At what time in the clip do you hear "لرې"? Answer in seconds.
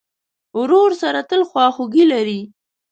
2.11-2.41